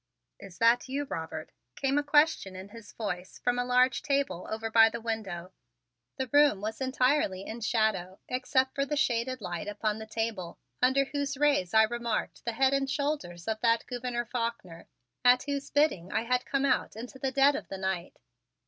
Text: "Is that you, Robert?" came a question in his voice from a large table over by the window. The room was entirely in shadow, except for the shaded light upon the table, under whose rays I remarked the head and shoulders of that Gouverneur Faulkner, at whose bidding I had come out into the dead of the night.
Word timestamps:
"Is 0.39 0.57
that 0.57 0.89
you, 0.89 1.03
Robert?" 1.05 1.51
came 1.75 1.99
a 1.99 2.03
question 2.03 2.55
in 2.55 2.69
his 2.69 2.91
voice 2.91 3.37
from 3.37 3.59
a 3.59 3.63
large 3.63 4.01
table 4.01 4.47
over 4.49 4.71
by 4.71 4.89
the 4.89 4.99
window. 4.99 5.51
The 6.17 6.25
room 6.33 6.59
was 6.59 6.81
entirely 6.81 7.45
in 7.45 7.61
shadow, 7.61 8.19
except 8.27 8.73
for 8.73 8.83
the 8.83 8.97
shaded 8.97 9.41
light 9.41 9.67
upon 9.67 9.99
the 9.99 10.07
table, 10.07 10.57
under 10.81 11.05
whose 11.05 11.37
rays 11.37 11.75
I 11.75 11.83
remarked 11.83 12.45
the 12.45 12.53
head 12.53 12.73
and 12.73 12.89
shoulders 12.89 13.47
of 13.47 13.59
that 13.59 13.85
Gouverneur 13.85 14.25
Faulkner, 14.25 14.87
at 15.23 15.43
whose 15.43 15.69
bidding 15.69 16.11
I 16.11 16.23
had 16.23 16.47
come 16.47 16.65
out 16.65 16.95
into 16.95 17.19
the 17.19 17.31
dead 17.31 17.55
of 17.55 17.67
the 17.67 17.77
night. 17.77 18.17